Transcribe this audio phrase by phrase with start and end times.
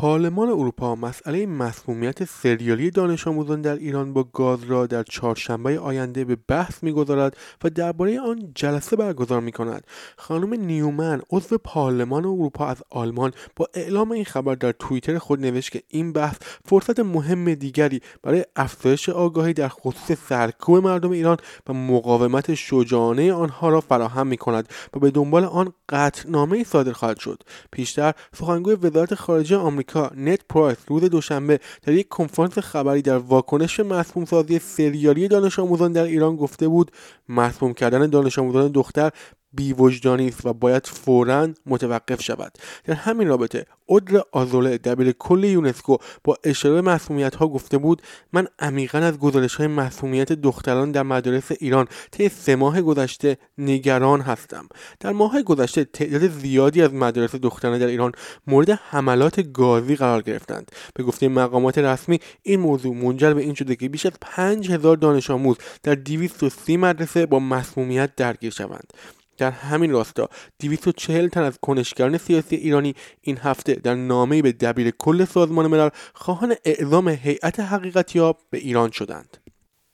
[0.00, 6.24] پارلمان اروپا مسئله مسمومیت سریالی دانش آموزان در ایران با گاز را در چهارشنبه آینده
[6.24, 9.86] به بحث می‌گذارد و درباره آن جلسه برگزار می کند.
[10.16, 15.72] خانم نیومن عضو پارلمان اروپا از آلمان با اعلام این خبر در توییتر خود نوشت
[15.72, 21.36] که این بحث فرصت مهم دیگری برای افزایش آگاهی در خصوص سرکوب مردم ایران
[21.68, 27.18] و مقاومت شجاعانه آنها را فراهم می کند و به دنبال آن قطعنامه صادر خواهد
[27.18, 27.42] شد.
[27.72, 33.16] پیشتر سخنگوی وزارت خارجه آمریکا آمریکا نت پرایس روز دوشنبه در یک کنفرانس خبری در
[33.16, 36.90] واکنش مسموم سازی سریالی دانش آموزان در ایران گفته بود
[37.28, 39.10] مسموم کردن دانش آموزان دختر
[39.52, 42.52] بیوجدانی است و باید فورا متوقف شود.
[42.84, 48.02] در همین رابطه اودر آزوله دبیر کل یونسکو با اشاره به مسئولیت ها گفته بود
[48.32, 54.20] من عمیقا از گزارش های مسئولیت دختران در مدارس ایران طی سه ماه گذشته نگران
[54.20, 54.68] هستم.
[55.00, 58.12] در ماه گذشته تعداد زیادی از مدارس دختران در ایران
[58.46, 60.70] مورد حملات گازی قرار گرفتند.
[60.94, 65.30] به گفته مقامات رسمی این موضوع منجر به این شده که بیش از 5000 دانش
[65.30, 68.92] آموز در 230 مدرسه با مسمومیت درگیر شوند.
[69.40, 74.90] در همین راستا 240 تن از کنشگران سیاسی ایرانی این هفته در نامه‌ای به دبیر
[74.90, 79.36] کل سازمان ملل خواهان اعزام هیئت حقیقتیاب به ایران شدند.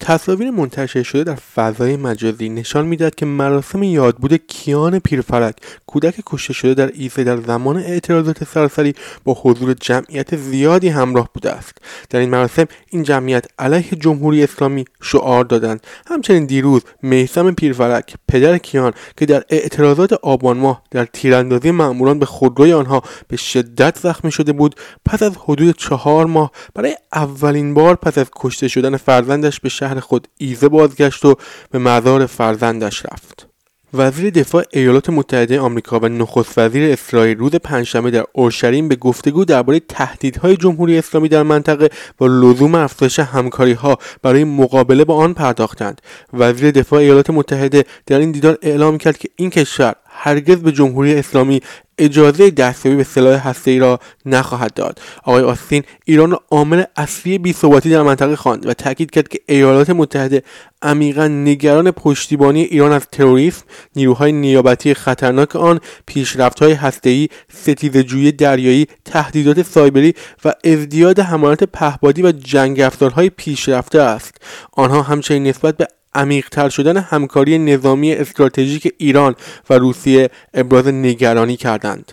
[0.00, 6.52] تصاویر منتشر شده در فضای مجازی نشان می‌دهد که مراسم یادبود کیان پیرفرک کودک کشته
[6.52, 11.78] شده در ایسه در زمان اعتراضات سراسری با حضور جمعیت زیادی همراه بوده است.
[12.10, 15.80] در این مراسم این جمعیت علیه جمهوری اسلامی شعار دادند.
[16.06, 22.26] همچنین دیروز میسم پیرفرک پدر کیان که در اعتراضات آبان ماه در تیراندازی مأموران به
[22.26, 24.74] خودروی آنها به شدت زخمی شده بود
[25.04, 29.97] پس از حدود چهار ماه برای اولین بار پس از کشته شدن فرزندش به شهر
[30.00, 31.34] خود ایزه بازگشت و
[31.70, 33.48] به مزار فرزندش رفت.
[33.94, 39.44] وزیر دفاع ایالات متحده آمریکا و نخست وزیر اسرائیل روز پنجشنبه در اورشلیم به گفتگو
[39.44, 41.88] درباره تهدیدهای جمهوری اسلامی در منطقه
[42.20, 46.00] و لزوم افزایش همکاریها برای مقابله با آن پرداختند.
[46.32, 51.14] وزیر دفاع ایالات متحده در این دیدار اعلام کرد که این کشور هرگز به جمهوری
[51.14, 51.60] اسلامی
[51.98, 55.00] اجازه دستیابی به سلاح ای را نخواهد داد.
[55.24, 59.90] آقای آستین ایران را عامل اصلی بیثباتی در منطقه خواند و تاکید کرد که ایالات
[59.90, 60.42] متحده
[60.82, 63.64] عمیقا نگران پشتیبانی ایران از تروریسم
[63.96, 70.14] نیروهای نیابتی خطرناک آن پیشرفتهای هستهای ستیزجویی دریایی تهدیدات سایبری
[70.44, 74.34] و ازدیاد حملات پهبادی و جنگ افزارهای پیشرفته است.
[74.72, 79.34] آنها همچنین نسبت به عمیقتر شدن همکاری نظامی استراتژیک ایران
[79.70, 82.12] و روسیه ابراز نگرانی کردند.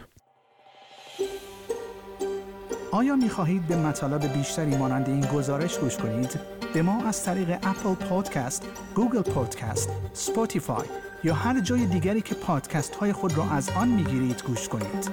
[2.91, 6.39] آیا می خواهید به مطالب بیشتری مانند این گزارش گوش کنید؟
[6.73, 10.85] به ما از طریق Apple Podcast، Google Podcast، Spotify
[11.23, 15.09] یا هر جای دیگری که پادکست های خود را از آن می گیرید گوش کنید.